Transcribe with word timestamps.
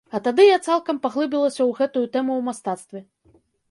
А 0.17 0.19
тады 0.27 0.43
я 0.47 0.55
цалкам 0.69 0.95
паглыбілася 1.05 1.59
ў 1.63 1.71
гэтую 1.83 2.05
тэму 2.13 2.31
ў 2.35 2.41
мастацтве. 2.53 2.99